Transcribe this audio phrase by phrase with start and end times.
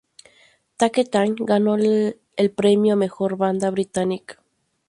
[0.79, 1.75] Take That ganó
[2.41, 4.41] el premio a Mejor Banda Británica.